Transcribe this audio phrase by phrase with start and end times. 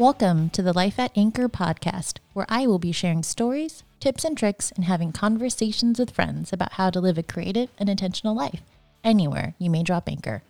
[0.00, 4.34] Welcome to the Life at Anchor podcast, where I will be sharing stories, tips, and
[4.34, 8.62] tricks and having conversations with friends about how to live a creative and intentional life
[9.04, 10.42] anywhere you may drop anchor.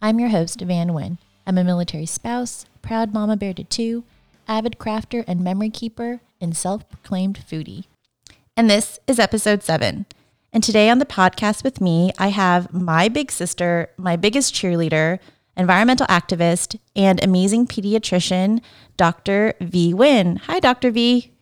[0.00, 1.18] I'm your host, Van Wynn.
[1.46, 4.04] I'm a military spouse, proud mama bear to two,
[4.48, 7.84] avid crafter and memory keeper, and self proclaimed foodie.
[8.56, 10.06] And this is episode seven.
[10.54, 15.18] And today on the podcast with me, I have my big sister, my biggest cheerleader,
[15.56, 18.60] environmental activist, and amazing pediatrician,
[18.96, 19.54] Dr.
[19.60, 19.94] V.
[19.94, 20.36] Wynn.
[20.46, 20.90] Hi, Dr.
[20.90, 21.32] V.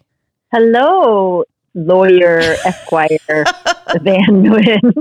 [0.52, 3.44] Hello, lawyer Esquire
[4.02, 4.92] Van Wynn.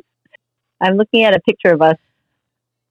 [0.82, 1.98] I'm looking at a picture of us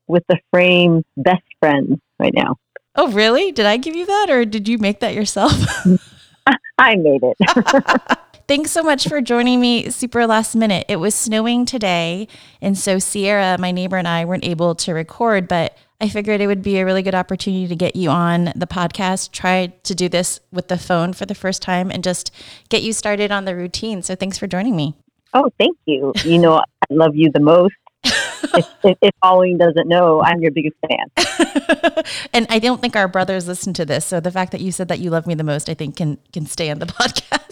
[0.06, 2.56] with the frame best friends right now.
[2.94, 3.52] Oh, really?
[3.52, 5.52] Did I give you that or did you make that yourself?
[6.78, 8.18] I made it.
[8.48, 10.84] Thanks so much for joining me super last minute.
[10.88, 12.28] It was snowing today.
[12.60, 16.48] And so Sierra, my neighbor, and I weren't able to record, but I figured it
[16.48, 20.08] would be a really good opportunity to get you on the podcast, try to do
[20.08, 22.32] this with the phone for the first time, and just
[22.68, 24.02] get you started on the routine.
[24.02, 24.96] So thanks for joining me.
[25.32, 26.12] Oh, thank you.
[26.24, 27.74] You know, I love you the most.
[28.04, 32.04] if, if, if following doesn't know, I'm your biggest fan.
[32.32, 34.04] and I don't think our brothers listen to this.
[34.04, 36.18] So the fact that you said that you love me the most, I think can
[36.32, 37.51] can stay on the podcast.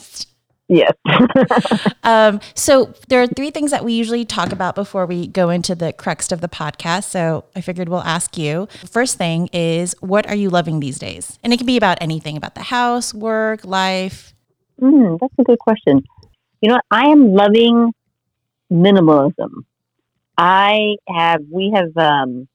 [0.70, 0.92] Yes.
[2.04, 5.74] um, so there are three things that we usually talk about before we go into
[5.74, 7.04] the crux of the podcast.
[7.04, 8.68] So I figured we'll ask you.
[8.88, 11.41] First thing is, what are you loving these days?
[11.42, 14.32] And it can be about anything about the house, work, life.
[14.80, 16.04] Mm, that's a good question.
[16.60, 16.78] You know.
[16.88, 17.92] I am loving
[18.72, 19.64] minimalism.
[20.38, 22.46] I have, we have um,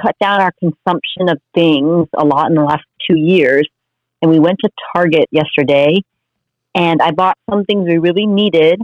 [0.00, 3.68] cut down our consumption of things a lot in the last two years.
[4.22, 6.00] And we went to Target yesterday
[6.76, 8.78] and I bought some things we really needed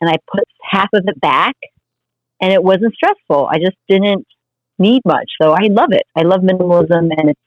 [0.00, 1.54] and I put half of it back
[2.40, 3.46] and it wasn't stressful.
[3.46, 4.26] I just didn't
[4.78, 5.30] need much.
[5.40, 6.02] So I love it.
[6.16, 7.40] I love minimalism and it's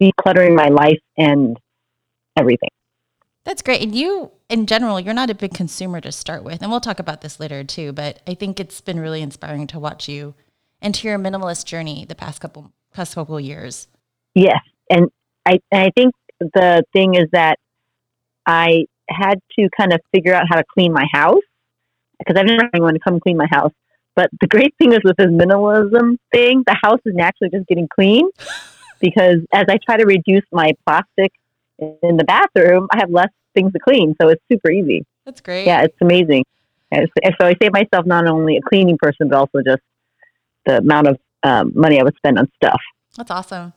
[0.00, 1.56] decluttering my life and
[2.36, 2.68] everything.
[3.44, 3.80] That's great.
[3.80, 6.60] And you, in general, you're not a big consumer to start with.
[6.60, 7.94] And we'll talk about this later too.
[7.94, 10.34] But I think it's been really inspiring to watch you
[10.82, 13.88] into your minimalist journey the past couple past couple years.
[14.34, 14.60] Yes,
[14.90, 15.08] and
[15.46, 17.58] I and I think the thing is that
[18.46, 21.42] I had to kind of figure out how to clean my house
[22.18, 23.72] because I've never had anyone to come clean my house.
[24.16, 27.88] But the great thing is with this minimalism thing, the house is naturally just getting
[27.88, 28.28] clean
[29.00, 31.32] because as I try to reduce my plastic
[31.78, 34.16] in the bathroom, I have less things to clean.
[34.20, 35.04] So it's super easy.
[35.24, 35.66] That's great.
[35.66, 36.44] Yeah, it's amazing.
[36.90, 37.08] And
[37.40, 39.82] so I save myself not only a cleaning person, but also just
[40.64, 42.80] the amount of um, money I would spend on stuff.
[43.16, 43.72] That's awesome.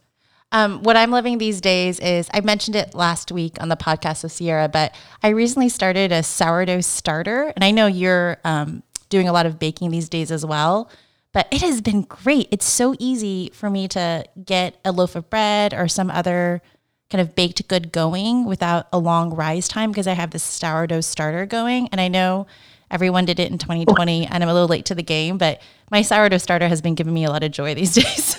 [0.52, 4.24] Um, what I'm loving these days is I mentioned it last week on the podcast
[4.24, 9.28] with Sierra, but I recently started a sourdough starter, and I know you're um, doing
[9.28, 10.90] a lot of baking these days as well.
[11.34, 12.50] But it has been great.
[12.52, 16.62] It's so easy for me to get a loaf of bread or some other
[17.10, 21.02] kind of baked good going without a long rise time because I have this sourdough
[21.02, 21.88] starter going.
[21.90, 22.48] And I know
[22.90, 26.02] everyone did it in 2020 and I'm a little late to the game, but my
[26.02, 28.36] sourdough starter has been giving me a lot of joy these days.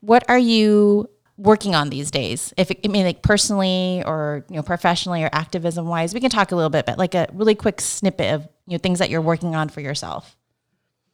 [0.00, 1.08] what are you
[1.38, 2.52] working on these days?
[2.56, 6.52] If I mean, like personally or you know professionally or activism wise, we can talk
[6.52, 9.20] a little bit, but like a really quick snippet of you know things that you're
[9.20, 10.36] working on for yourself.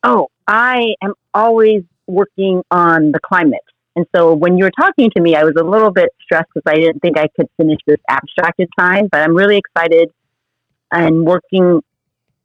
[0.05, 3.60] Oh, I am always working on the climate.
[3.94, 6.71] And so when you were talking to me, I was a little bit stressed because
[6.71, 10.10] I didn't think I could finish this abstract in time, but I'm really excited
[10.91, 11.83] and working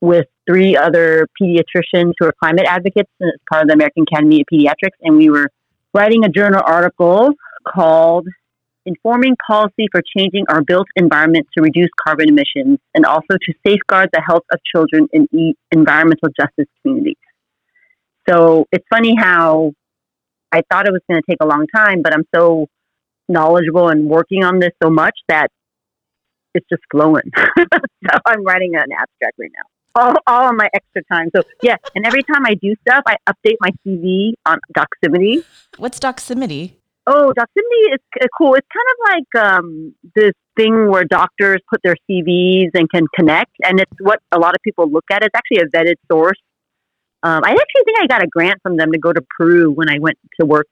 [0.02, 4.42] with three other pediatricians who are climate advocates and it's part of the American Academy
[4.42, 4.98] of Pediatrics.
[5.02, 5.50] And we were
[5.94, 7.34] writing a journal article
[7.73, 8.28] called
[8.85, 14.09] Informing Policy for Changing Our Built Environment to Reduce Carbon Emissions and also to Safeguard
[14.13, 17.17] the Health of Children in e- Environmental Justice Communities.
[18.29, 19.73] So it's funny how
[20.51, 22.67] I thought it was going to take a long time, but I'm so
[23.29, 25.49] knowledgeable and working on this so much that
[26.53, 27.29] it's just flowing.
[27.35, 29.63] so I'm writing an abstract right now.
[29.95, 31.29] All, all my extra time.
[31.35, 35.44] So yeah, and every time I do stuff, I update my CV on Doximity.
[35.78, 36.77] What's Doximity?
[37.09, 38.56] Oh, Doximity is cool.
[38.56, 43.52] It's kind of like um, this thing where doctors put their CVs and can connect,
[43.64, 45.24] and it's what a lot of people look at.
[45.24, 46.38] It's actually a vetted source.
[47.24, 49.90] Um, I actually think I got a grant from them to go to Peru when
[49.90, 50.68] I went to work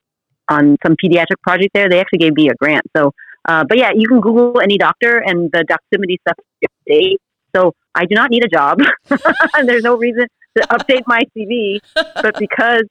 [0.50, 1.90] on some pediatric project there.
[1.90, 2.86] They actually gave me a grant.
[2.96, 3.14] So,
[3.48, 6.38] uh, but yeah, you can Google any doctor, and the Doximity stuff
[6.86, 7.18] is.
[7.56, 8.80] So I do not need a job.
[9.64, 10.28] There's no reason
[10.58, 12.84] to update my CV, but because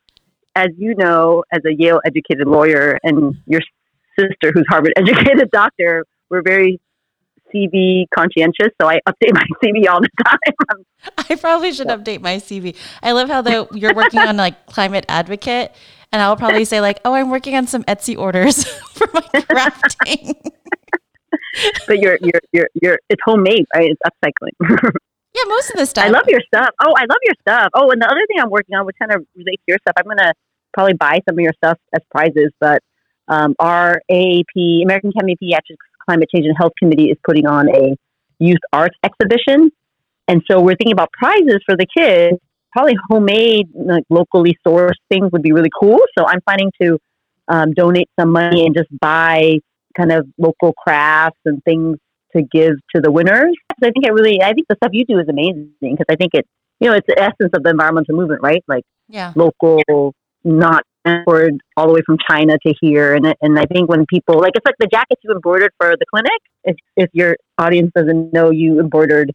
[0.54, 3.60] as you know, as a Yale educated lawyer and your
[4.18, 6.80] sister who's Harvard educated doctor, we're very
[7.54, 10.84] CV conscientious, so I update my CV all the time.
[11.30, 12.76] I probably should update my CV.
[13.02, 15.74] I love how though you're working on like climate advocate,
[16.12, 20.34] and I'll probably say like, "Oh, I'm working on some Etsy orders for my crafting."
[21.86, 23.90] but you're you're you're you're it's homemade, right?
[23.90, 24.90] It's upcycling.
[25.34, 26.04] Yeah, most of the stuff.
[26.04, 26.70] I love your stuff.
[26.80, 27.70] Oh, I love your stuff.
[27.74, 29.94] Oh, and the other thing I'm working on, which kind of relates to your stuff,
[29.96, 30.32] I'm gonna
[30.72, 32.52] probably buy some of your stuff as prizes.
[32.60, 32.82] But
[33.28, 37.68] um, our AAP, American Academy of Pediatrics Climate Change and Health Committee, is putting on
[37.68, 37.96] a
[38.38, 39.72] youth art exhibition,
[40.28, 42.38] and so we're thinking about prizes for the kids.
[42.72, 46.00] Probably homemade, like locally sourced things would be really cool.
[46.18, 46.98] So I'm planning to
[47.48, 49.58] um, donate some money and just buy
[49.96, 51.98] kind of local crafts and things
[52.36, 53.54] to give to the winners.
[53.80, 56.16] So I think it really, I think the stuff you do is amazing because I
[56.16, 56.46] think it,
[56.80, 58.62] you know, it's the essence of the environmental movement, right?
[58.68, 59.32] Like yeah.
[59.36, 60.14] local,
[60.44, 63.14] not imported all the way from China to here.
[63.14, 66.06] And and I think when people like, it's like the jackets you embroidered for the
[66.10, 66.40] clinic.
[66.64, 69.32] If if your audience doesn't know you embroidered,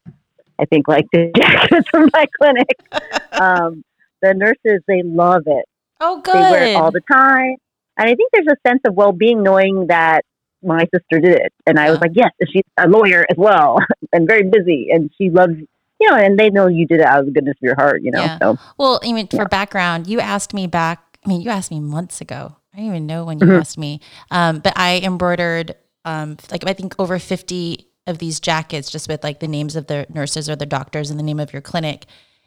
[0.60, 2.68] I think like the jackets from my clinic.
[3.34, 3.84] um,
[4.22, 5.66] the nurses they love it.
[6.02, 6.36] Oh, good.
[6.36, 7.56] They wear it all the time.
[7.98, 10.24] And I think there's a sense of well being knowing that
[10.64, 11.54] my sister did it.
[11.66, 13.80] And I was like, yes, she's a lawyer as well
[14.14, 14.90] and very busy.
[14.92, 15.54] And she loves,
[16.00, 18.02] you know, and they know you did it out of the goodness of your heart,
[18.02, 18.22] you know.
[18.22, 18.38] Yeah.
[18.40, 19.46] So, well, I mean, for yeah.
[19.46, 22.56] background, you asked me back, I mean, you asked me months ago.
[22.74, 23.60] I don't even know when you mm-hmm.
[23.60, 24.00] asked me.
[24.32, 25.76] Um, but I embroidered,
[26.06, 29.88] um, like, I think over 50 of these jackets just with like the names of
[29.88, 32.06] the nurses or the doctors and the name of your clinic.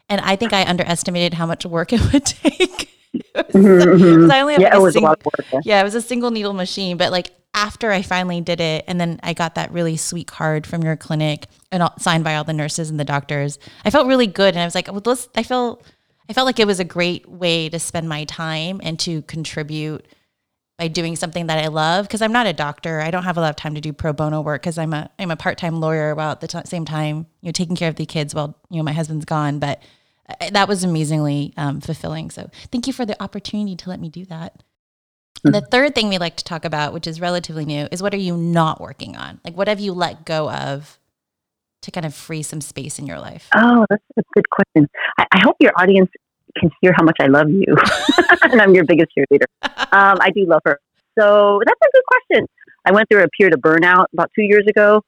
[0.08, 2.88] And I think I underestimated how much work it would take.
[3.36, 4.30] mm-hmm, mm-hmm.
[4.30, 5.22] I only have yeah, like a, it sing- work,
[5.52, 5.60] yeah.
[5.64, 9.00] yeah, it was a single needle machine, but like after I finally did it, and
[9.00, 12.44] then I got that really sweet card from your clinic and all, signed by all
[12.44, 14.54] the nurses and the doctors, I felt really good.
[14.54, 15.84] And I was like, well, let's, I felt,
[16.28, 20.06] I felt like it was a great way to spend my time and to contribute
[20.78, 22.08] by doing something that I love.
[22.08, 23.00] Cause I'm not a doctor.
[23.00, 25.10] I don't have a lot of time to do pro bono work because I'm a,
[25.18, 27.96] I'm a part-time lawyer while at the t- same time, you know, taking care of
[27.96, 29.58] the kids while, you know, my husband's gone.
[29.58, 29.82] But
[30.28, 32.30] uh, that was amazingly um, fulfilling.
[32.30, 34.62] So thank you for the opportunity to let me do that.
[35.44, 38.14] And the third thing we like to talk about, which is relatively new, is what
[38.14, 39.40] are you not working on?
[39.44, 40.98] Like, what have you let go of
[41.82, 43.48] to kind of free some space in your life?
[43.54, 44.88] Oh, that's a good question.
[45.18, 46.10] I, I hope your audience
[46.58, 47.64] can hear how much I love you.
[48.42, 49.46] and I'm your biggest cheerleader.
[49.92, 50.80] Um, I do love her.
[51.18, 52.48] So that's a good question.
[52.86, 55.02] I went through a period of burnout about two years ago,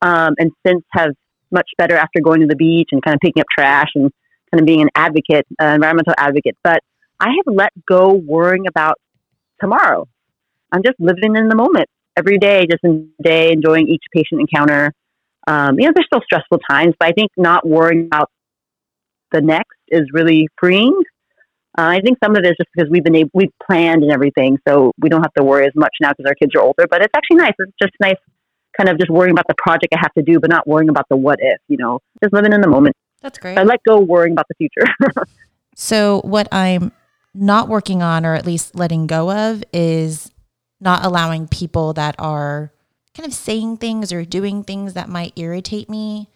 [0.00, 1.10] um, and since have
[1.50, 4.10] much better after going to the beach and kind of picking up trash and
[4.50, 6.56] kind of being an advocate, uh, environmental advocate.
[6.64, 6.80] But
[7.20, 8.98] I have let go worrying about
[9.62, 10.06] tomorrow.
[10.72, 14.92] I'm just living in the moment every day, just in day, enjoying each patient encounter.
[15.46, 18.30] Um, you know, there's still stressful times, but I think not worrying about
[19.32, 20.98] the next is really freeing.
[21.78, 24.12] Uh, I think some of it is just because we've been able, we've planned and
[24.12, 26.86] everything, so we don't have to worry as much now because our kids are older.
[26.88, 27.54] But it's actually nice.
[27.58, 28.16] It's just nice,
[28.76, 31.06] kind of just worrying about the project I have to do, but not worrying about
[31.08, 31.58] the what if.
[31.68, 32.94] You know, just living in the moment.
[33.22, 33.56] That's great.
[33.56, 34.86] I let go worrying about the future.
[35.74, 36.92] so what I'm
[37.34, 40.30] not working on or at least letting go of is
[40.80, 42.72] not allowing people that are
[43.14, 46.28] kind of saying things or doing things that might irritate me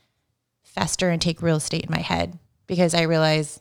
[0.62, 3.60] fester and take real estate in my head because I realize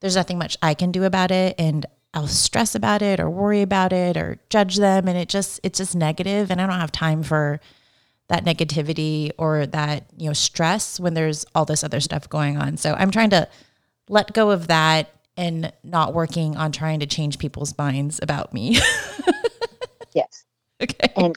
[0.00, 3.62] there's nothing much I can do about it and I'll stress about it or worry
[3.62, 6.92] about it or judge them and it just it's just negative and I don't have
[6.92, 7.60] time for
[8.28, 12.76] that negativity or that you know stress when there's all this other stuff going on.
[12.76, 13.48] So I'm trying to
[14.08, 18.78] let go of that and not working on trying to change people's minds about me.
[20.14, 20.44] yes.
[20.82, 21.12] Okay.
[21.16, 21.36] And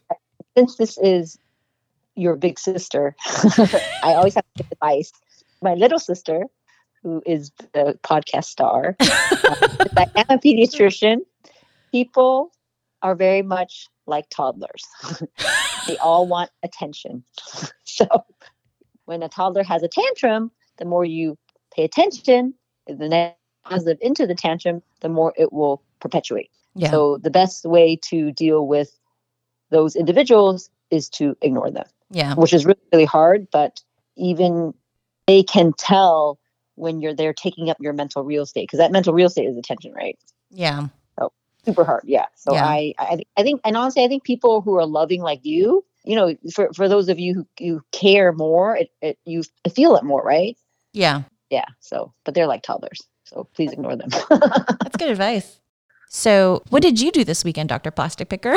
[0.58, 1.38] since this is
[2.16, 5.12] your big sister, I always have to give advice.
[5.62, 6.46] My little sister,
[7.02, 11.20] who is the podcast star, uh, I am a pediatrician.
[11.92, 12.52] People
[13.02, 14.86] are very much like toddlers.
[15.88, 17.24] they all want attention.
[17.84, 18.08] so
[19.06, 21.38] when a toddler has a tantrum, the more you
[21.76, 22.54] pay attention,
[22.88, 26.52] the next positive into the tantrum, the more it will perpetuate.
[26.76, 26.92] Yeah.
[26.92, 28.98] So the best way to deal with
[29.70, 31.86] those individuals is to ignore them.
[32.10, 32.36] Yeah.
[32.36, 33.82] Which is really, really hard, but
[34.16, 34.74] even
[35.28, 36.40] they can tell
[36.76, 39.58] when you're there taking up your mental real estate because that mental real estate is
[39.58, 40.18] attention, right?
[40.50, 40.88] Yeah.
[41.18, 41.32] So
[41.66, 42.04] super hard.
[42.06, 42.26] Yeah.
[42.36, 42.66] So yeah.
[42.66, 46.16] I, I, I think, and honestly, I think people who are loving like you, you
[46.16, 49.44] know, for, for those of you who you care more, it, it you
[49.74, 50.58] feel it more, right?
[50.92, 51.24] Yeah.
[51.50, 51.66] Yeah.
[51.80, 53.02] So, but they're like toddlers.
[53.26, 54.10] So please ignore them.
[54.30, 55.60] That's good advice.
[56.10, 57.90] So, what did you do this weekend, Dr.
[57.90, 58.56] Plastic Picker?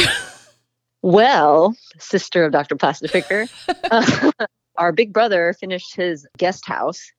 [1.02, 2.76] well, sister of Dr.
[2.76, 3.46] Plastic Picker,
[3.90, 4.30] uh,
[4.76, 7.11] our big brother finished his guest house.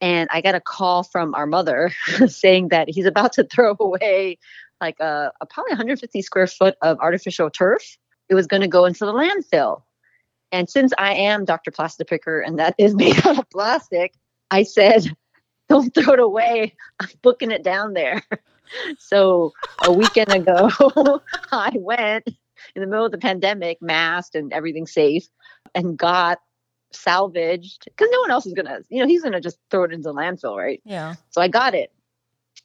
[0.00, 1.90] And I got a call from our mother
[2.28, 4.38] saying that he's about to throw away
[4.80, 7.96] like a, a probably 150 square foot of artificial turf.
[8.28, 9.82] It was going to go into the landfill.
[10.52, 11.70] And since I am Dr.
[11.70, 14.12] Plastic Picker and that is made out of plastic,
[14.50, 15.16] I said,
[15.68, 16.74] don't throw it away.
[17.00, 18.22] I'm booking it down there.
[18.98, 19.52] So
[19.84, 20.68] a weekend ago,
[21.52, 22.26] I went
[22.74, 25.28] in the middle of the pandemic, masked and everything safe,
[25.72, 26.40] and got
[26.90, 30.08] salvaged because no one else is gonna, you know, he's gonna just throw it into
[30.08, 30.82] the landfill, right?
[30.84, 31.14] Yeah.
[31.30, 31.92] So I got it.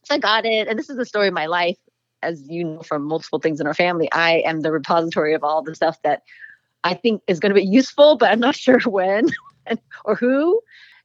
[0.06, 1.78] So I got it, and this is the story of my life.
[2.24, 5.62] As you know from multiple things in our family, I am the repository of all
[5.62, 6.24] the stuff that
[6.84, 9.28] I think is going to be useful, but I'm not sure when
[9.66, 10.62] and, or who.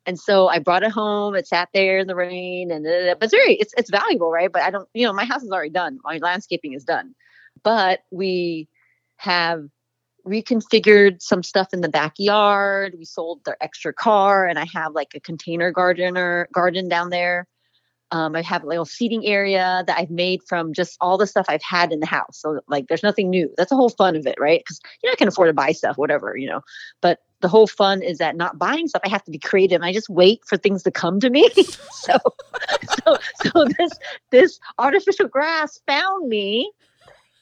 [0.06, 1.34] And so I brought it home.
[1.34, 2.84] It sat there in the rain, and
[3.18, 4.50] but it's very it's it's valuable, right?
[4.52, 5.98] But I don't, you know, my house is already done.
[6.04, 7.14] My landscaping is done,
[7.64, 8.68] but we
[9.16, 9.64] have
[10.26, 12.94] reconfigured some stuff in the backyard.
[12.98, 17.48] We sold their extra car, and I have like a container gardener garden down there.
[18.12, 21.46] Um, I have a little seating area that I've made from just all the stuff
[21.48, 22.40] I've had in the house.
[22.40, 23.52] So like, there's nothing new.
[23.56, 24.60] That's the whole fun of it, right?
[24.60, 26.60] Because you know I can afford to buy stuff, whatever, you know.
[27.02, 29.02] But the whole fun is that not buying stuff.
[29.04, 29.82] I have to be creative.
[29.82, 31.48] I just wait for things to come to me.
[31.90, 32.16] so,
[33.04, 33.92] so, so this
[34.30, 36.70] this artificial grass found me,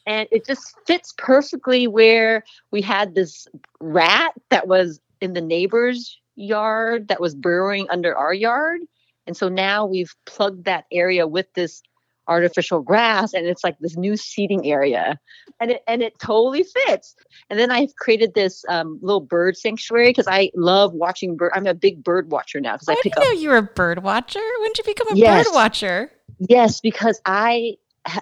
[0.07, 3.47] and it just fits perfectly where we had this
[3.81, 8.81] rat that was in the neighbor's yard that was burrowing under our yard
[9.27, 11.83] and so now we've plugged that area with this
[12.29, 15.19] artificial grass and it's like this new seating area
[15.61, 17.15] and it and it totally fits
[17.51, 21.67] and then i've created this um, little bird sanctuary because i love watching bird i'm
[21.67, 23.63] a big bird watcher now because I, i pick didn't up know you were a
[23.63, 24.41] bird watcher.
[24.61, 25.47] When did you become a Yes.
[25.47, 26.11] bird watcher?
[26.39, 27.75] yes because i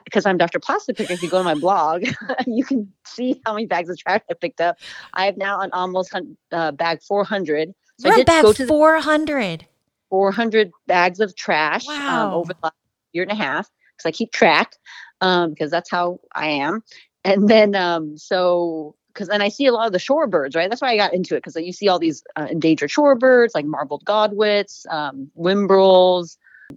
[0.04, 2.04] because i'm dr plastic picker if you go to my blog
[2.47, 4.76] you can see how many bags of trash i picked up
[5.14, 6.14] i have now an almost
[6.52, 9.66] uh, bag 400 so You're i did bag go to 400.
[10.11, 12.35] 400 bags of trash um, Wow.
[12.35, 12.75] over the last
[13.12, 13.68] year and a half
[14.02, 14.76] because I keep track
[15.21, 16.82] because that's how I am.
[17.25, 20.71] And then, um, so because then I see a lot of the shorebirds, right?
[20.71, 23.66] That's why I got into it because you see all these uh, endangered shorebirds like
[23.66, 26.37] marbled godwits, um, whimbrels,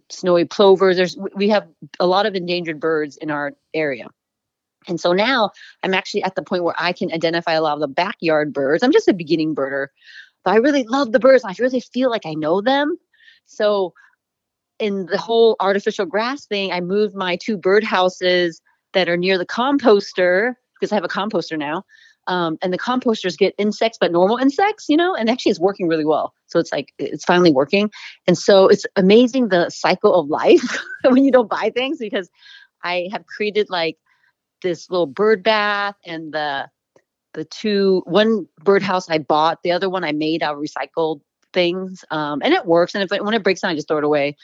[0.09, 0.97] snowy plovers.
[0.97, 1.67] There's we- have
[1.99, 4.07] a lot of endangered birds in our area.
[4.87, 5.49] And so now
[5.81, 8.83] I'm actually at the point where I can identify a lot of the backyard birds.
[8.83, 9.87] I'm just a beginning birder,
[10.43, 11.43] but I really love the birds.
[11.43, 12.97] I really feel like I know them.
[13.47, 13.93] So
[14.79, 18.61] in the whole artificial grass thing, I moved my two birdhouses
[18.93, 21.83] that are near the composter because I have a composter now.
[22.27, 25.87] Um, and the composters get insects, but normal insects, you know, and actually it's working
[25.87, 26.33] really well.
[26.47, 27.91] So it's like it's finally working.
[28.25, 32.29] And so it's amazing the cycle of life when you don't buy things because
[32.83, 33.97] I have created like
[34.63, 36.67] this little bird bath and the
[37.33, 41.21] the two one birdhouse I bought, the other one I made out of recycled
[41.53, 42.95] things, um, and it works.
[42.95, 44.35] And if it, when it breaks down, I just throw it away.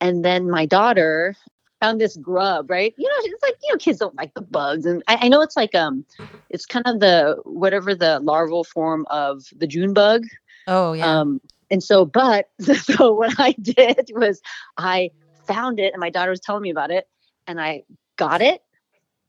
[0.00, 1.36] And then my daughter
[1.80, 2.94] found this grub, right?
[2.96, 5.40] You know, it's like you know, kids don't like the bugs, and I, I know
[5.42, 6.04] it's like um,
[6.50, 10.24] it's kind of the whatever the larval form of the June bug.
[10.66, 11.20] Oh, yeah.
[11.20, 11.40] Um,
[11.70, 14.40] and so, but so what I did was
[14.76, 15.10] I
[15.46, 17.08] found it, and my daughter was telling me about it,
[17.46, 17.82] and I
[18.16, 18.62] got it,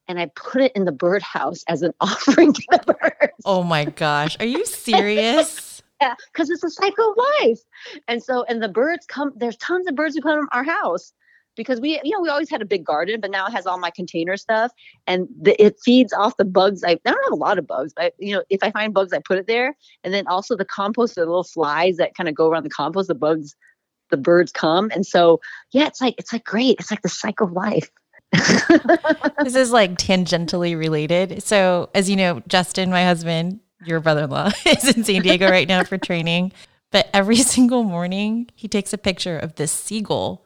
[0.08, 3.34] and I put it in the birdhouse as an offering to the birds.
[3.46, 4.38] oh my gosh.
[4.40, 5.71] Are you serious?
[6.02, 7.60] Yeah, because it's a cycle of life.
[8.08, 11.14] And so, and the birds come, there's tons of birds who come to our house
[11.56, 13.78] because we, you know, we always had a big garden, but now it has all
[13.78, 14.72] my container stuff
[15.06, 16.84] and the, it feeds off the bugs.
[16.84, 19.14] I, I don't have a lot of bugs, but, you know, if I find bugs,
[19.14, 19.78] I put it there.
[20.04, 23.08] And then also the compost, the little flies that kind of go around the compost,
[23.08, 23.56] the bugs,
[24.10, 24.90] the birds come.
[24.92, 25.40] And so,
[25.72, 26.80] yeah, it's like, it's like great.
[26.80, 27.92] It's like the cycle of life.
[29.44, 31.44] this is like tangentially related.
[31.44, 35.50] So, as you know, Justin, my husband, your brother in law, is in San Diego
[35.50, 36.52] right now for training.
[36.92, 40.46] But every single morning, he takes a picture of this seagull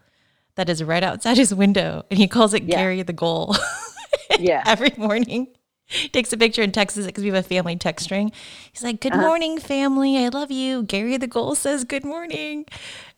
[0.55, 2.77] that is right outside his window and he calls it Yeah.
[2.77, 3.55] Gary the Gull.
[4.39, 4.63] Yeah.
[4.65, 5.47] every morning.
[5.85, 8.31] He takes a picture and texts it because we have a family text string.
[8.71, 9.21] He's like, Good Uh-huh.
[9.21, 10.17] morning, family.
[10.17, 10.83] I love you.
[10.83, 12.65] Gary the Gull says good morning.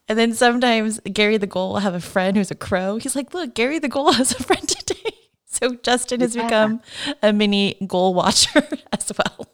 [0.09, 2.97] And then sometimes Gary the Gull will have a friend who's a crow.
[2.97, 5.11] He's like, Look, Gary the Gull has a friend today.
[5.45, 6.43] So Justin has Yeah.
[6.43, 6.81] become
[7.23, 9.47] a mini goal watcher as well.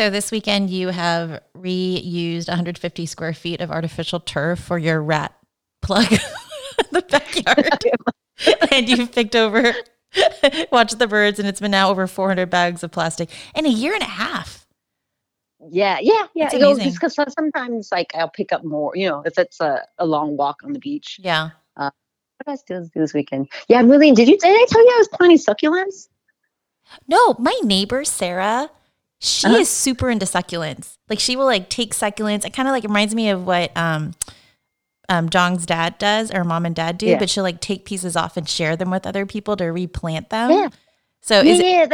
[0.00, 5.36] So this weekend you have reused 150 square feet of artificial turf for your rat
[5.82, 6.18] plug in
[6.90, 7.84] the backyard.
[8.72, 9.74] and you've picked over
[10.72, 13.92] watched the birds and it's been now over 400 bags of plastic in a year
[13.92, 14.66] and a half.
[15.68, 16.48] Yeah, yeah, yeah.
[16.54, 16.84] Know, amazing.
[16.84, 20.34] just because sometimes like I'll pick up more, you know, if it's a, a long
[20.34, 21.20] walk on the beach.
[21.22, 21.50] Yeah.
[21.76, 21.90] Uh,
[22.42, 23.50] What else did I do do this weekend?
[23.68, 24.10] Yeah, I'm really.
[24.12, 24.38] Did you?
[24.38, 26.08] Did I tell you I was planting succulents?
[27.06, 28.70] No, my neighbor Sarah,
[29.20, 29.56] she Uh-huh.
[29.58, 30.96] is super into succulents.
[31.08, 32.44] Like she will like take succulents.
[32.44, 34.12] It kind of like reminds me of what um
[35.08, 37.18] um Jong's dad does or mom and dad do, Yeah.
[37.18, 40.50] but she'll like take pieces off and share them with other people to replant them.
[40.50, 40.68] Yeah.
[41.22, 41.86] So yeah, is it yeah.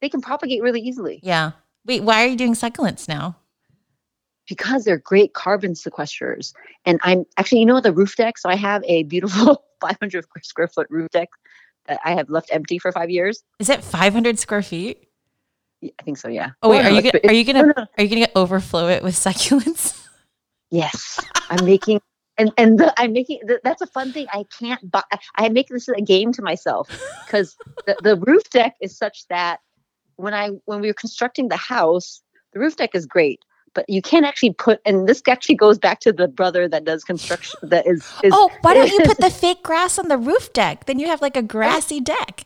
[0.00, 1.52] they can propagate really easily yeah.
[1.86, 3.36] Wait, why are you doing succulents now?
[4.48, 6.54] because they're great carbon sequesters.
[6.86, 8.38] And I'm actually, you know, the roof deck.
[8.38, 11.28] So I have a beautiful 500 square foot roof deck
[11.86, 13.42] that I have left empty for five years.
[13.58, 15.07] Is it 500 square feet?
[15.82, 16.28] I think so.
[16.28, 16.50] Yeah.
[16.62, 17.86] Oh wait, Well, are no, you gonna, are you gonna no, no.
[17.96, 20.04] are you gonna overflow it with succulents?
[20.70, 21.18] Yes,
[21.48, 22.02] I'm making,
[22.36, 23.40] and and the, I'm making.
[23.46, 24.26] The, that's a fun thing.
[24.34, 25.02] I can't buy.
[25.36, 26.90] I make this a game to myself
[27.24, 27.56] because
[27.86, 29.60] the, the roof deck is such that
[30.16, 32.20] when I when we were constructing the house,
[32.52, 33.40] the roof deck is great,
[33.72, 34.80] but you can't actually put.
[34.84, 37.58] And this actually goes back to the brother that does construction.
[37.62, 38.06] That is.
[38.22, 40.84] is oh, why don't you put the fake grass on the roof deck?
[40.84, 42.44] Then you have like a grassy deck.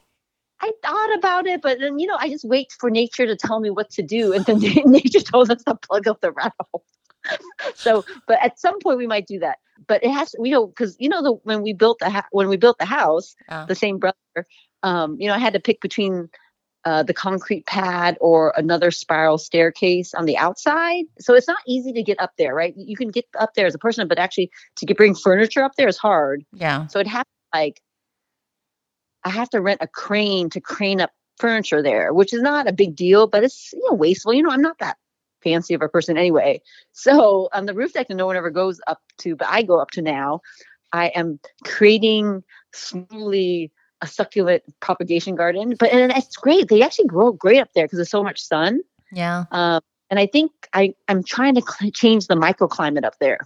[0.63, 3.61] I thought about it, but then you know, I just wait for nature to tell
[3.61, 6.85] me what to do, and then nature told us to plug up the rat hole.
[7.75, 9.59] so, but at some point we might do that.
[9.87, 12.27] But it has, to, you know, because you know, the when we built the ha-
[12.31, 13.67] when we built the house, Oh.
[13.67, 14.47] the same brother,
[14.83, 16.29] um, you know, I had to pick between
[16.85, 21.05] uh, the concrete pad or another spiral staircase on the outside.
[21.21, 22.75] So it's not easy to get up there, right?
[22.77, 25.73] You can get up there as a person, but actually to get bring furniture up
[25.77, 26.45] there is hard.
[26.53, 26.87] Yeah.
[26.89, 27.81] So it have like
[29.25, 32.73] I have to rent a crane to crane up furniture there, which is not a
[32.73, 34.35] big deal, but it's you know wasteful.
[34.35, 34.97] You know, I'm not that
[35.43, 36.61] fancy of a person anyway.
[36.93, 39.81] So on the roof deck that no one ever goes up to, but I go
[39.81, 40.41] up to now,
[40.93, 45.75] I am creating slowly a succulent propagation garden.
[45.79, 46.69] But and it's great.
[46.69, 48.81] They actually grow great up there because there's so much sun.
[49.13, 49.45] Yeah.
[49.51, 53.39] Um, and I think I, I'm trying to cl- change the microclimate up there.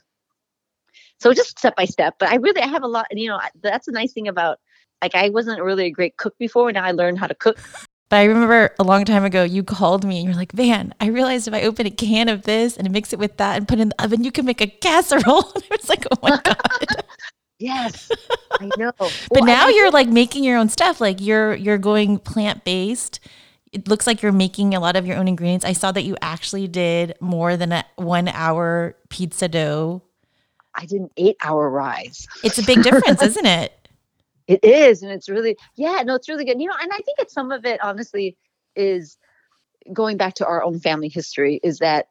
[1.20, 2.16] So just step by step.
[2.18, 3.06] But I really I have a lot.
[3.10, 4.58] You know, that's a nice thing about
[5.02, 6.70] like I wasn't really a great cook before.
[6.72, 7.58] Now I learned how to cook.
[8.08, 11.06] But I remember a long time ago, you called me and you're like, Van, I
[11.06, 13.78] realized if I open a can of this and mix it with that and put
[13.78, 15.52] it in the oven, you can make a casserole.
[15.54, 16.56] And I was like, oh my God.
[17.58, 18.10] Yes,
[18.52, 18.92] I know.
[18.98, 21.00] But Well, now you're like making your own stuff.
[21.00, 23.18] Like you're you're going plant based.
[23.72, 25.64] It looks like you're making a lot of your own ingredients.
[25.64, 30.02] I saw that you actually did more than a one hour pizza dough.
[30.74, 32.26] I did an eight hour rise.
[32.44, 33.72] It's a big difference, isn't it?
[34.48, 36.60] It is, and it's really yeah, no, it's really good.
[36.60, 38.36] You know, and I think it's some of it honestly
[38.76, 39.16] is
[39.92, 41.60] going back to our own family history.
[41.64, 42.08] Is that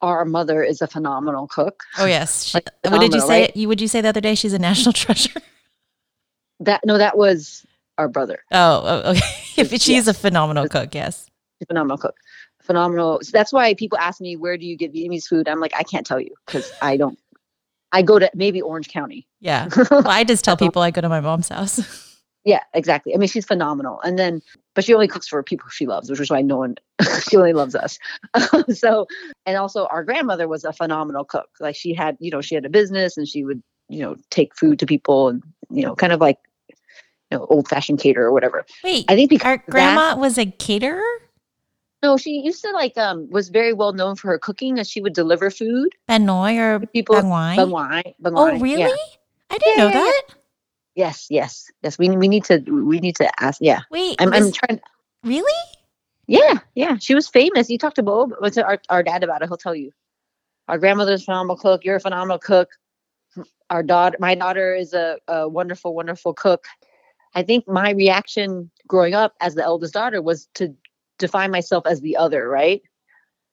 [0.00, 1.82] our mother is a phenomenal cook.
[1.98, 2.44] Oh yes.
[2.44, 3.42] She- Like what did you say?
[3.42, 3.56] right?
[3.56, 5.40] You would you say the other day she's a national treasure?
[6.60, 7.66] That no, that was
[7.98, 8.38] our brother.
[8.52, 9.20] Oh, oh okay.
[9.56, 10.06] If she's Yes.
[10.06, 11.28] a phenomenal cook, yes.
[11.66, 12.14] Phenomenal cook.
[12.62, 13.18] Phenomenal.
[13.22, 15.48] So that's why people ask me, where do you get Vietnamese food?
[15.48, 17.18] I'm like, I can't tell you because I don't.
[17.92, 19.26] I go to maybe Orange County.
[19.40, 19.68] Yeah.
[19.90, 22.04] Well, I just tell people I go to my mom's house.
[22.44, 23.12] Yeah, exactly.
[23.14, 24.00] I mean, she's phenomenal.
[24.02, 24.40] And then,
[24.74, 26.76] but she only cooks for people she loves, which is why no one,
[27.28, 27.98] she only loves us.
[28.72, 29.06] so,
[29.44, 31.48] and also our grandmother was a phenomenal cook.
[31.60, 34.56] Like she had, you know, she had a business and she would, you know, take
[34.56, 36.38] food to people and, you know, kind of like,
[37.30, 38.64] you know, old fashioned cater or whatever.
[38.82, 41.02] Wait, I think because our of that- grandma was a caterer?
[42.02, 45.00] No, she used to like, um, was very well known for her cooking and she
[45.00, 47.16] would deliver food Benoit or people.
[47.16, 47.56] Bang wine.
[48.20, 48.80] Bang Oh, really?
[48.80, 48.88] Yeah.
[49.50, 50.22] I didn't Yeah, know yeah, that.
[50.94, 51.98] Yes, yes, yes.
[51.98, 53.60] We, we need to, we need to ask.
[53.60, 53.80] Yeah.
[53.90, 54.80] Wait, I'm, I'm trying.
[55.24, 55.52] really?
[56.26, 56.98] Yeah, yeah.
[56.98, 57.70] She was famous.
[57.70, 59.92] You talk to Bob, to our, our dad about it, he'll tell you.
[60.68, 61.84] Our grandmother's a phenomenal cook.
[61.84, 62.68] You're a phenomenal cook.
[63.70, 66.66] Our daughter, my daughter is a, a wonderful, wonderful cook.
[67.34, 70.74] I think my reaction growing up as the eldest daughter was to
[71.18, 72.82] define myself as the other, right?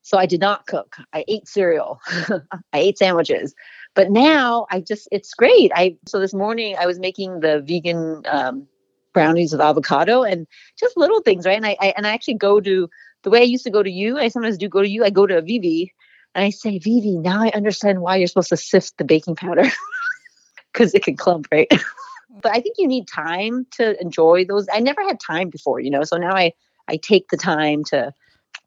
[0.01, 0.97] So I did not cook.
[1.13, 1.99] I ate cereal.
[2.07, 3.55] I ate sandwiches.
[3.95, 5.71] But now I just it's great.
[5.73, 8.67] I so this morning I was making the vegan um,
[9.13, 10.45] brownies with avocado and
[10.79, 11.57] just little things, right?
[11.57, 12.89] And I, I and I actually go to
[13.23, 14.19] the way I used to go to you.
[14.19, 15.03] I sometimes do go to you.
[15.03, 15.91] I go to a Vivi
[16.35, 19.65] and I say, Vivi, now I understand why you're supposed to sift the baking powder
[20.71, 21.67] because it can clump, right?
[22.41, 24.67] but I think you need time to enjoy those.
[24.71, 26.03] I never had time before, you know.
[26.03, 26.53] So now I
[26.87, 28.13] I take the time to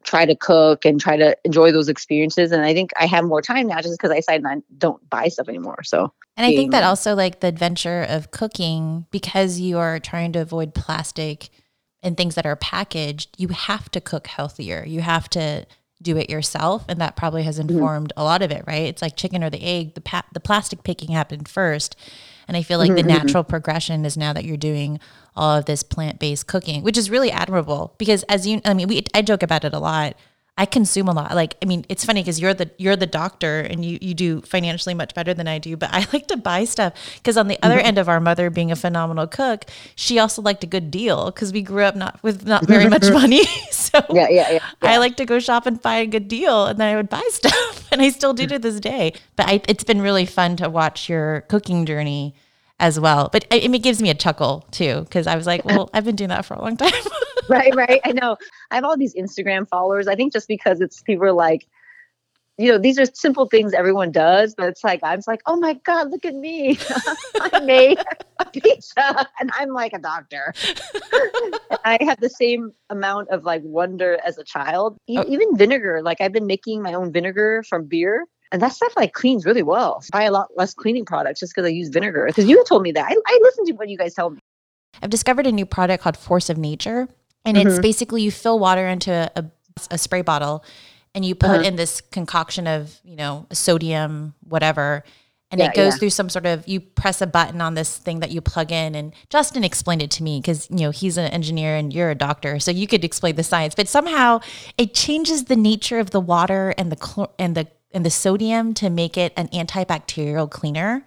[0.03, 2.51] try to cook and try to enjoy those experiences.
[2.51, 5.27] And I think I have more time now just because I decided I don't buy
[5.27, 5.83] stuff anymore.
[5.83, 10.31] So And I think that also like the adventure of cooking, because you are trying
[10.33, 11.49] to avoid plastic
[12.01, 14.85] and things that are packaged, you have to cook healthier.
[14.87, 15.65] You have to
[16.01, 17.71] do it yourself, and that probably has mm-hmm.
[17.71, 18.83] informed a lot of it, right?
[18.83, 19.95] It's like chicken or the egg.
[19.95, 21.97] The pa- the plastic picking happened first,
[22.47, 23.09] and I feel like the mm-hmm.
[23.09, 23.25] Mm-hmm.
[23.25, 25.01] natural progression is now that you're doing
[25.35, 27.95] all of this plant based cooking, which is really admirable.
[27.97, 30.15] Because as you, I mean, we I joke about it a lot.
[30.59, 31.33] I consume a lot.
[31.35, 34.41] Like, I mean, it's funny because you're the you're the doctor and you you do
[34.41, 35.77] financially much better than I do.
[35.77, 37.87] But I like to buy stuff because on the other mm-hmm.
[37.87, 39.65] end of our mother being a phenomenal cook,
[39.95, 43.09] she also liked a good deal because we grew up not with not very much
[43.13, 43.45] money.
[43.71, 44.65] so yeah, yeah, yeah.
[44.81, 47.25] I like to go shop and buy a good deal, and then I would buy
[47.29, 49.13] stuff, and I still do to this day.
[49.37, 52.35] But I, it's been really fun to watch your cooking journey
[52.79, 53.29] as well.
[53.31, 56.15] But it, it gives me a chuckle too because I was like, well, I've been
[56.15, 56.91] doing that for a long time.
[57.49, 58.01] right, right.
[58.05, 58.37] I know.
[58.71, 60.07] I have all these Instagram followers.
[60.07, 61.67] I think just because it's people are like,
[62.57, 65.55] you know, these are simple things everyone does, but it's like, I'm just like, oh
[65.55, 66.77] my God, look at me.
[67.39, 67.99] I made
[68.39, 70.53] a pizza and I'm like a doctor.
[71.85, 74.97] I have the same amount of like wonder as a child.
[75.07, 75.25] E- Oh.
[75.27, 78.25] Even vinegar, like I've been making my own vinegar from beer.
[78.51, 80.03] And that stuff like cleans really well.
[80.13, 82.25] I buy a lot less cleaning products just because I use vinegar.
[82.27, 83.05] Because you told me that.
[83.07, 84.39] I, I listen to what you guys tell me.
[85.03, 87.07] I've discovered a new product called Force of Nature,
[87.45, 87.81] and it's Mhm.
[87.81, 89.45] basically you fill water into a,
[89.91, 90.63] a spray bottle,
[91.15, 91.61] and you put Uh-huh.
[91.61, 95.03] in this concoction of you know sodium whatever,
[95.51, 95.97] and Yeah, it goes yeah.
[95.99, 98.93] through some sort of you press a button on this thing that you plug in.
[98.95, 102.15] And Justin explained it to me because you know he's an engineer and you're a
[102.15, 103.75] doctor, so you could explain the science.
[103.75, 104.39] But somehow
[104.77, 108.73] it changes the nature of the water and the chlor- and the and the sodium
[108.75, 111.05] to make it an antibacterial cleaner.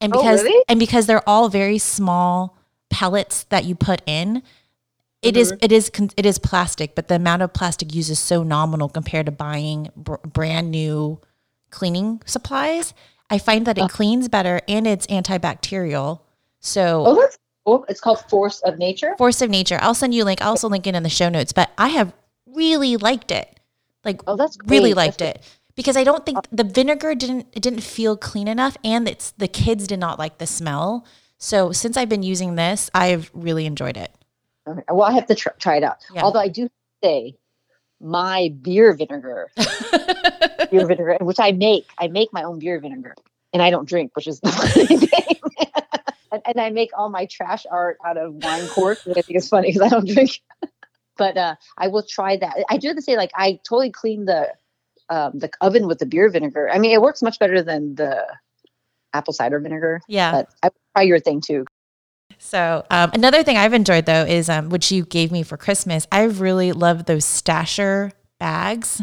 [0.00, 0.64] And Oh, because really?
[0.68, 2.56] and because they're all very small
[2.90, 4.42] pellets that you put in,
[5.22, 5.64] it is Mm-hmm.
[5.64, 9.26] it is it is plastic, but the amount of plastic used is so nominal compared
[9.26, 11.20] to buying br- brand new
[11.70, 12.94] cleaning supplies.
[13.28, 16.20] I find that it cleans better and it's antibacterial.
[16.60, 17.84] So Oh, that's cool.
[17.88, 19.14] It's called Force of Nature.
[19.18, 19.78] Force of Nature.
[19.80, 20.42] I'll send you a link.
[20.42, 21.52] I'll also link it in the show notes.
[21.52, 22.12] But I have
[22.46, 23.60] really liked it.
[24.04, 27.62] Like Oh, that's really liked That's it because I don't think the vinegar didn't it
[27.62, 31.06] didn't feel clean enough, and it's the kids did not like the smell.
[31.38, 34.14] So since I've been using this, I've really enjoyed it.
[34.66, 34.82] Okay.
[34.88, 35.98] Well, I have to tr- try it out.
[36.14, 36.22] Yeah.
[36.22, 36.68] Although I do
[37.02, 37.36] say
[38.00, 39.50] my beer vinegar,
[40.70, 43.14] beer vinegar, which I make, I make my own beer vinegar,
[43.52, 45.40] and I don't drink, which is the funny thing.
[46.32, 49.38] and, and I make all my trash art out of wine corks, which I think
[49.38, 50.40] is funny because I don't drink.
[51.16, 52.64] but uh, I will try that.
[52.68, 54.50] I do have to say, like, I totally clean the
[55.10, 56.70] um, the oven with the beer vinegar.
[56.70, 58.24] I mean, it works much better than the
[59.12, 60.00] apple cider vinegar.
[60.08, 60.30] yeah.
[60.32, 61.66] But I try your thing too.
[62.38, 66.06] So um, another thing I've enjoyed though is um, which you gave me for Christmas.
[66.10, 69.02] I've really love those stasher bags.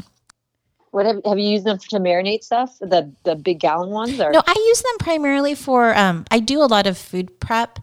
[0.91, 2.75] What have, have you used them to marinate stuff?
[2.79, 4.19] The the big gallon ones?
[4.19, 7.79] Or No, I use them primarily for um I do a lot of food prep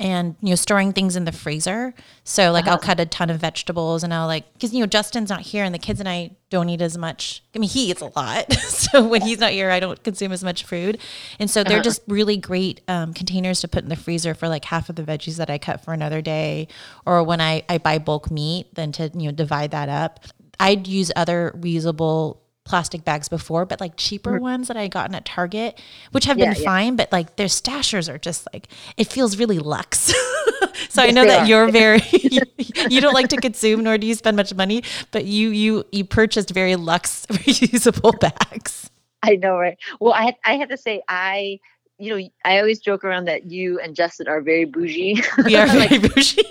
[0.00, 1.94] and you know storing things in the freezer.
[2.24, 2.86] So like I'll Uh-huh.
[2.86, 5.74] cut a ton of vegetables and I'll like cuz you know Justin's not here and
[5.74, 7.42] the kids and I don't eat as much.
[7.54, 8.52] I mean he eats a lot.
[8.60, 10.98] so when he's not here I don't consume as much food.
[11.38, 11.82] And so they're Uh-huh.
[11.84, 15.02] just really great um, containers to put in the freezer for like half of the
[15.02, 16.66] veggies that I cut for another day
[17.06, 20.24] or when I I buy bulk meat then to you know divide that up.
[20.58, 24.42] I'd use other reusable plastic bags before, but like cheaper mm-hmm.
[24.42, 25.80] ones that I had gotten at Target,
[26.12, 26.68] which have Yeah, been yeah.
[26.68, 30.12] fine, but like their stashers are just like it feels really luxe.
[30.88, 31.46] so I know that are.
[31.46, 32.40] you're very you,
[32.88, 36.04] you don't like to consume nor do you spend much money, but you you you
[36.04, 38.90] purchased very luxe reusable bags.
[39.22, 39.78] I know, right?
[40.00, 41.60] Well, I had, I had to say, I,
[42.00, 45.66] you know, I always joke around that you and Justin are very bougie, We are
[45.66, 46.42] like very bougie.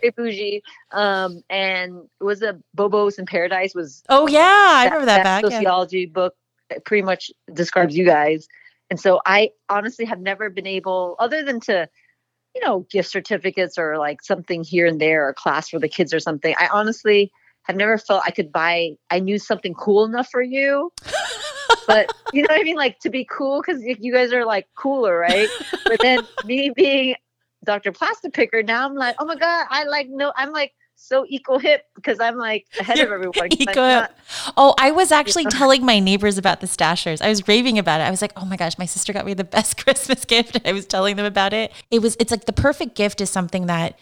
[0.00, 0.62] very bougie.
[0.92, 4.40] Um, and it was a Bobos in Paradise was Oh yeah,
[4.76, 5.44] I remember that, bag.
[5.44, 5.50] yeah.
[5.50, 6.34] sociology book
[6.68, 8.46] that pretty much describes you guys.
[8.90, 11.88] And so I honestly have never been able, other than to,
[12.54, 16.12] you know, gift certificates or like something here and there, or class for the kids
[16.12, 16.54] or something.
[16.58, 17.30] I honestly
[17.64, 18.92] have never felt I could buy.
[19.10, 20.92] I knew something cool enough for you,
[21.86, 24.68] but you know what I mean, like to be cool because you guys are like
[24.76, 25.48] cooler, right?
[25.84, 27.14] But then me being
[27.64, 27.92] Dr.
[27.92, 31.58] Plastic Picker, now I'm like, oh my god, I like no, I'm like so eco
[31.58, 33.48] hip because I'm like ahead of everyone.
[33.52, 34.12] eco not-
[34.56, 37.22] Oh, I was actually telling my neighbors about the stashers.
[37.22, 38.04] I was raving about it.
[38.04, 40.72] I was like, "Oh my gosh, my sister got me the best Christmas gift." I
[40.72, 41.72] was telling them about it.
[41.90, 43.98] It was it's like the perfect gift is something that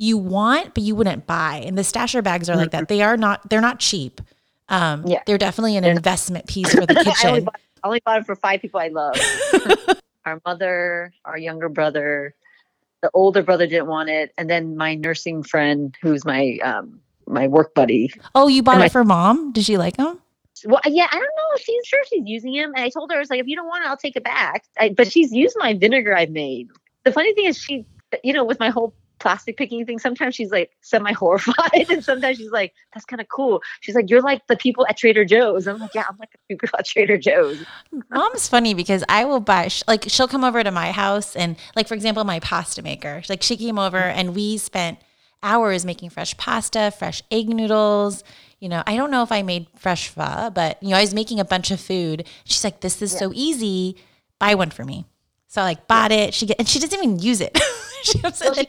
[0.00, 1.62] you want but you wouldn't buy.
[1.66, 2.84] And the stasher bags are like that.
[2.84, 2.94] Mm-hmm.
[2.94, 4.20] They are not they're not cheap.
[4.68, 5.22] Um Yeah.
[5.26, 7.44] they're definitely an investment piece for the I only, kitchen.
[7.44, 9.16] bought, I only bought it for five people I love.
[10.24, 12.34] our mother, our younger brother,
[13.00, 17.46] the older brother didn't want it, and then my nursing friend, who's my um my
[17.46, 18.12] work buddy.
[18.34, 19.52] oh, you bought And it my- for mom?
[19.52, 20.20] Did she like them?
[20.64, 21.56] Well, yeah, I don't know.
[21.60, 23.68] She's sure she's using him, and I told her I was like, if you don't
[23.68, 24.64] want it, I'll take it back.
[24.76, 26.66] I, but she's used my vinegar I've made.
[27.04, 27.86] The funny thing is, she,
[28.24, 31.56] you know, with my whole plastic picking thing, sometimes she's like semi horrified,
[31.90, 33.62] and sometimes she's like, that's kind of cool.
[33.80, 35.66] She's like, you're like the people at Trader Joe's.
[35.66, 37.62] I'm like, yeah, I'm like the people at Trader Joe's.
[38.10, 41.88] Mom's funny because I will buy like she'll come over to my house and like
[41.88, 44.18] for example my pasta maker like she came over mm-hmm.
[44.18, 44.98] and we spent
[45.42, 48.24] hours making fresh pasta, fresh egg noodles.
[48.60, 51.14] You know, I don't know if I made fresh pho, but you know I was
[51.14, 52.26] making a bunch of food.
[52.44, 53.96] She's like, "This is so easy.
[54.38, 55.06] Buy one for me."
[55.46, 56.34] So I like bought it.
[56.34, 57.56] She get and she doesn't even use it.
[58.02, 58.68] she Well, she-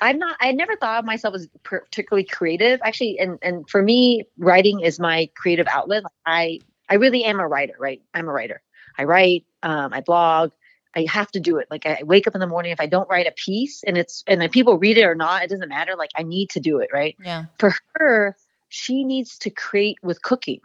[0.00, 0.36] I'm not.
[0.40, 3.18] I never thought of myself as particularly creative, actually.
[3.18, 6.04] And and for me, writing is my creative outlet.
[6.26, 8.02] I I really am a writer, right?
[8.14, 8.62] I'm a writer.
[8.98, 9.44] I write.
[9.62, 10.52] Um, I blog.
[10.94, 11.68] I have to do it.
[11.70, 12.72] Like I wake up in the morning.
[12.72, 15.42] If I don't write a piece, and it's and then people read it or not,
[15.42, 15.94] it doesn't matter.
[15.96, 17.16] Like I need to do it, right?
[17.24, 17.44] yeah.
[17.58, 18.36] For her,
[18.68, 20.60] she needs to create with cooking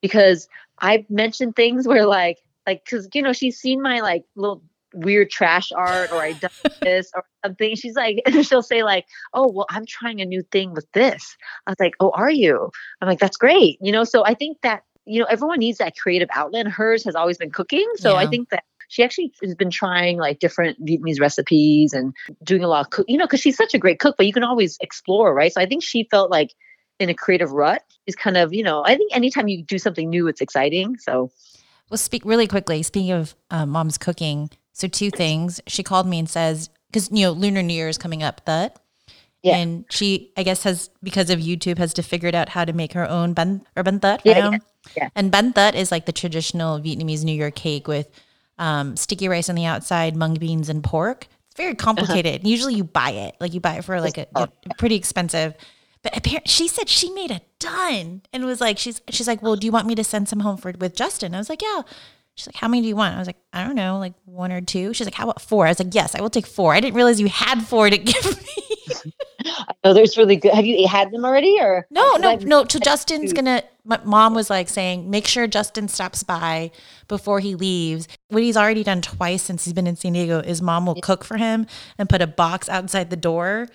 [0.00, 0.48] because
[0.78, 4.62] I've mentioned things where like like because you know she's seen my like little
[4.94, 6.50] weird trash art or I done
[6.82, 7.76] this or something.
[7.76, 11.36] She's like, and she'll say like, "Oh, well, I'm trying a new thing with this."
[11.66, 14.04] I was like, "Oh, are you?" I'm like, "That's great," you know.
[14.04, 16.66] So I think that you know everyone needs that creative outlet.
[16.66, 18.18] Hers has always been cooking, so Yeah.
[18.18, 22.68] I think that she actually has been trying like different Vietnamese recipes and doing a
[22.68, 24.16] lot of cook, you know, because she's such a great cook.
[24.16, 25.52] But you can always explore, right?
[25.52, 26.50] So I think she felt like
[27.00, 30.08] in a creative rut is kind of you know I think anytime you do something
[30.08, 30.96] new, it's exciting.
[30.98, 31.30] So
[31.90, 32.82] Well, speak really quickly.
[32.82, 35.60] Speaking of uh, mom's cooking, so two things.
[35.66, 38.78] She called me and says because you know Lunar New Year is coming up, that.
[39.42, 39.56] Yeah.
[39.56, 42.94] And she, I guess, has because of YouTube, has to figured out how to make
[42.94, 44.00] her own ban or ban.
[44.02, 44.24] Yeah, right?
[44.24, 44.58] yeah,
[44.96, 45.08] yeah.
[45.14, 48.08] And ban is like the traditional Vietnamese New Year cake with
[48.58, 51.26] um, sticky rice on the outside, mung beans, and pork.
[51.48, 52.46] It's very complicated.
[52.46, 55.54] Usually, you buy it, like you buy it for like a, a pretty expensive.
[56.02, 59.56] But apparently, she said she made a ton and was like, she's she's like, well,
[59.56, 61.34] do you want me to send some home for with Justin?
[61.34, 61.82] I was like, yeah.
[62.36, 63.14] She's like, how many do you want?
[63.14, 64.92] I was like, I don't know, like one or two.
[64.92, 65.66] She's like, how about four?
[65.66, 66.74] I was like, yes, I will take four.
[66.74, 68.62] I didn't realize you had four to give me.
[69.46, 70.52] I know there's really good.
[70.52, 72.64] Have you had them already or No, no, no.
[72.68, 73.62] So Justin's gonna.
[73.84, 76.70] My mom was like saying, make sure Justin stops by
[77.06, 78.08] before he leaves.
[78.28, 81.22] What he's already done twice since he's been in San Diego is mom will cook
[81.22, 81.66] for him
[81.98, 83.68] and put a box outside the door.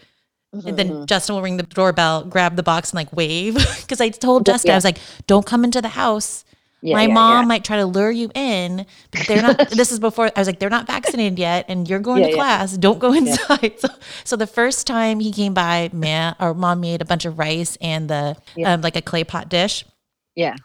[0.51, 0.75] And Mm-hmm.
[0.77, 3.53] then Justin will ring the doorbell, grab the box, and like wave.
[3.81, 6.43] Because I told Justin, I was like, "Don't come into the house.
[6.81, 7.47] Yeah, My yeah, mom yeah.
[7.47, 9.69] might try to lure you in, but they're not.
[9.69, 12.77] this is before I was like, they're not vaccinated yet, and you're going to class.
[12.77, 13.73] Don't go inside.
[13.79, 13.87] So,
[14.23, 17.77] so the first time he came by, ma or mom made a bunch of rice
[17.81, 19.85] and the um, like a clay pot dish.
[20.35, 20.55] Yeah.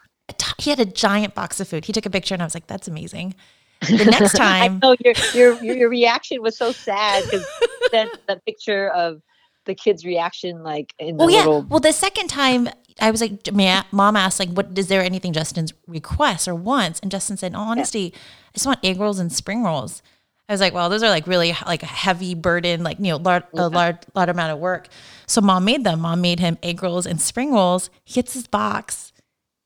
[0.57, 1.85] He had a giant box of food.
[1.85, 3.35] He took a picture, and I was like, "That's amazing."
[3.81, 7.45] The next time, I know your your your, your reaction was so sad because
[7.91, 9.21] then the picture of
[9.65, 11.39] the kid's reaction, like in the Oh yeah.
[11.39, 13.51] little Well, the second time I was like,
[13.91, 16.99] mom asked, like, what is there anything Justin's requests or wants?
[17.01, 20.01] And Justin said, in all honesty, I just want egg rolls and spring rolls.
[20.47, 23.17] I was like, well, those are like really like a heavy burden, like you know,
[23.17, 24.89] large, a large lot amount of work.
[25.25, 26.01] So mom made them.
[26.01, 27.89] Mom made him egg rolls and spring rolls.
[28.03, 29.11] He gets his box,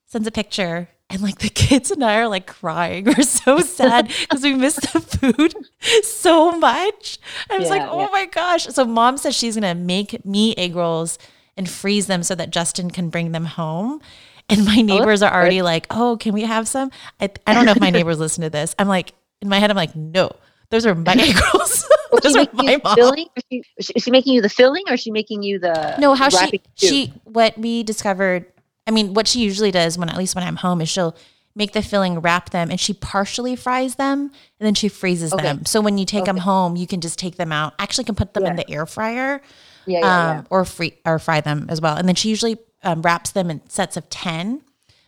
[0.06, 3.06] sends a picture, and like the kids and I are like crying.
[3.06, 5.54] We're so sad because we missed the food
[6.04, 7.20] so much.
[7.50, 8.08] I was like, oh yeah.
[8.12, 8.66] my gosh.
[8.68, 11.20] So mom says she's gonna make me egg rolls
[11.60, 14.02] and freeze them so that Justin can bring them home.
[14.50, 16.90] And my neighbors are already like, oh, can we have some?
[17.22, 18.74] I, I don't know if my neighbors listen to this.
[18.80, 20.32] I'm like, in my head, I'm like, no,
[20.72, 21.86] those are my egg rolls.
[22.12, 22.96] Was those she making my you mom.
[22.96, 23.28] filling?
[23.36, 23.64] Is she,
[23.96, 26.58] is she- making you the filling, or is she making you the No, how she
[26.58, 26.64] too?
[26.76, 28.46] she what we discovered.
[28.88, 31.16] I mean, what she usually does when at least when I'm home is she'll
[31.56, 34.32] make the filling, wrap them, and she partially fries them, and
[34.66, 35.44] then she freezes Okay.
[35.44, 35.66] them.
[35.66, 37.74] So when you take them home, you can just take them out.
[37.78, 39.42] Actually, can put them in the air fryer,
[39.90, 41.96] yeah, yeah, um, or free or fry them as well.
[41.98, 44.62] And then she usually um, wraps them in sets of ten.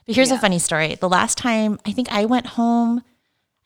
[0.05, 0.95] But here's a funny story.
[0.95, 3.01] The last time I think I went home,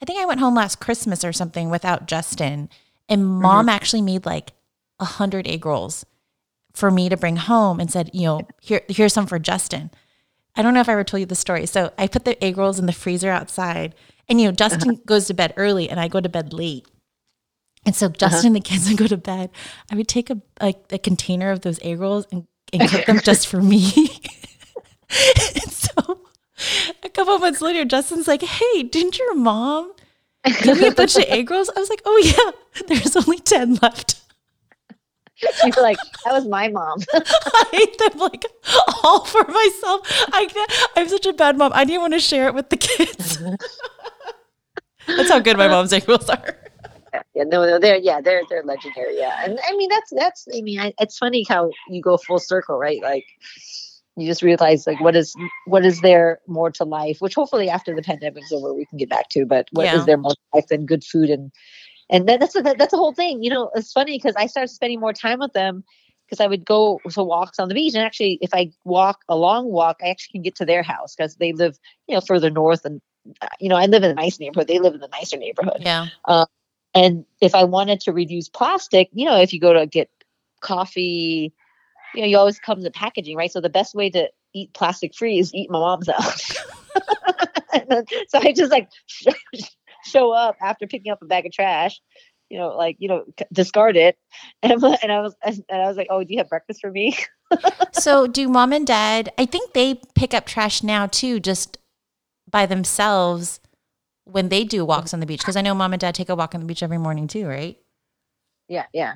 [0.01, 2.69] I think I went home last Christmas or something without Justin,
[3.09, 3.41] and Mm-hmm.
[3.41, 4.51] mom actually made like
[4.99, 6.05] a hundred egg rolls
[6.73, 9.89] for me to bring home and said, you know, here here's some for Justin.
[10.57, 11.65] I don't know if I ever told you the story.
[11.65, 13.95] So I put the egg rolls in the freezer outside,
[14.29, 15.01] and you know, Justin Uh-huh.
[15.05, 16.85] goes to bed early, and I go to bed late.
[17.85, 18.15] And so Uh-huh.
[18.17, 19.49] Justin and the kids would go to bed.
[19.91, 23.19] I would take a like a container of those egg rolls and, and cook them
[23.23, 23.91] just for me.
[25.55, 26.21] and so
[27.03, 29.91] a couple months later, Justin's like, "Hey, didn't your mom
[30.63, 33.75] give me a bunch of egg rolls?" I was like, "Oh yeah, there's only ten
[33.75, 34.21] left."
[35.37, 36.99] She's like, that was my mom.
[37.13, 38.45] I ate them like
[39.03, 39.99] all for myself.
[40.31, 40.47] I
[40.95, 41.73] I'm such a bad mom.
[41.75, 43.37] I didn't want to share it with the kids.
[45.07, 46.57] That's how good my mom's egg rolls are.
[47.33, 49.17] Yeah, no, no, they're yeah, they're they're legendary.
[49.17, 52.39] Yeah, and I mean that's that's I mean I, it's funny how you go full
[52.39, 53.01] circle, right?
[53.01, 53.25] Like
[54.17, 57.93] you just realize like what is what is there more to life, which hopefully after
[57.95, 59.45] the pandemic's over we can get back to.
[59.45, 60.05] But what is Yeah.
[60.05, 61.51] there more to life than good food and
[62.09, 63.43] and then that's a, that's the whole thing.
[63.43, 65.83] You know, it's funny because I started spending more time with them
[66.27, 69.35] because I would go to walks on the beach, and actually, if I walk a
[69.35, 72.49] long walk, I actually can get to their house because they live you know further
[72.49, 73.01] north and.
[73.41, 74.67] uh, You know, I live in a nice neighborhood.
[74.67, 75.81] They live in the nicer neighborhood.
[75.81, 76.07] Yeah.
[76.95, 80.09] And if I wanted to reduce plastic, you know, if you go to get
[80.61, 81.53] coffee,
[82.15, 83.51] you know, you always come to packaging, right?
[83.51, 86.43] So the best way to eat plastic free is eat my mom's out.
[88.29, 88.89] So I just like
[90.05, 91.99] show up after picking up a bag of trash,
[92.49, 94.17] you know, like you know, discard it,
[94.63, 97.17] and, and I was and I was like, oh, do you have breakfast for me?
[97.93, 99.31] So do mom and dad?
[99.37, 101.77] I think they pick up trash now too, just
[102.49, 103.59] by themselves
[104.25, 105.39] when they do walks on the beach.
[105.39, 107.47] Because I know mom and dad take a walk on the beach every morning too,
[107.47, 107.77] right?
[108.67, 109.13] yeah, yeah.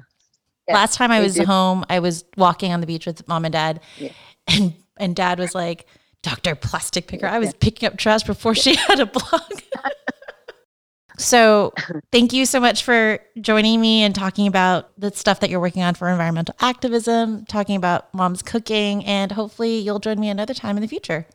[0.68, 1.46] Yeah, Last time I was do.
[1.46, 4.12] home, I was walking on the beach with mom and dad, Yeah.
[4.48, 5.88] and and dad was like,
[6.22, 6.54] Dr.
[6.54, 7.26] Plastic Picker.
[7.26, 9.42] I was picking up trash before she had a blog.
[11.18, 11.74] so,
[12.12, 15.82] thank you so much for joining me and talking about the stuff that you're working
[15.82, 20.78] on for environmental activism, talking about mom's cooking, and hopefully you'll join me another time
[20.78, 21.26] in the future.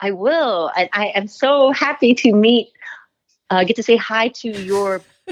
[0.00, 0.70] I will.
[0.76, 2.68] And I am so happy to meet,
[3.50, 5.02] uh, get to say hi to your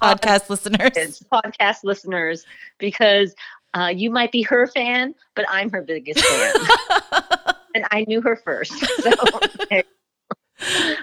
[0.00, 2.44] podcast listeners, podcast listeners,
[2.78, 3.34] because
[3.74, 6.54] uh, you might be her fan, but I'm her biggest fan.
[7.74, 8.72] and I knew her first.
[9.02, 9.10] So,
[9.62, 9.82] okay.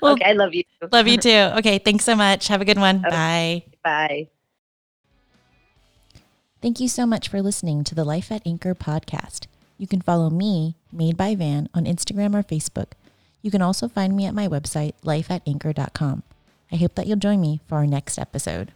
[0.01, 0.63] Well, okay, I love you.
[0.89, 1.51] Love you too.
[1.57, 2.47] Okay, thanks so much.
[2.47, 3.05] Have a good one.
[3.05, 3.65] Okay.
[3.83, 4.07] Bye.
[4.07, 4.27] Bye.
[6.61, 9.47] Thank you so much for listening to the Life at Anchor podcast.
[9.79, 12.91] You can follow me, Made by Van, on Instagram or Facebook.
[13.41, 16.23] You can also find me at my website, lifeatanchor.com.
[16.71, 18.73] I hope that you'll join me for our next episode.